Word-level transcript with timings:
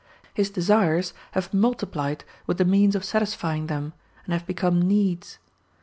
His 0.33 0.49
desires 0.49 1.13
have 1.33 1.53
multiplied 1.53 2.23
with 2.47 2.57
the 2.57 2.65
means 2.65 2.95
of 2.95 3.05
satisfying 3.05 3.67
them, 3.67 3.93
and 4.25 4.33
have 4.33 4.47
become 4.47 4.81
needs. 4.81 5.37